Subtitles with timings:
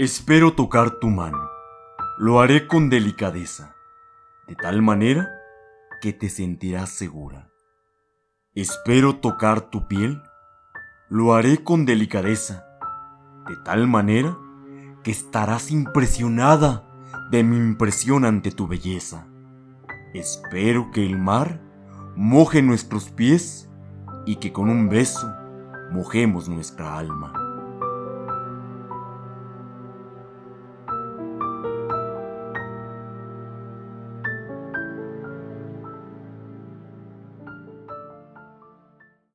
[0.00, 1.50] Espero tocar tu mano.
[2.18, 3.74] Lo haré con delicadeza,
[4.46, 5.28] de tal manera
[6.00, 7.50] que te sentirás segura.
[8.54, 10.22] Espero tocar tu piel.
[11.08, 12.64] Lo haré con delicadeza,
[13.48, 14.38] de tal manera
[15.02, 16.88] que estarás impresionada
[17.32, 19.26] de mi impresión ante tu belleza.
[20.14, 21.60] Espero que el mar
[22.14, 23.68] moje nuestros pies
[24.26, 25.28] y que con un beso
[25.90, 27.47] mojemos nuestra alma.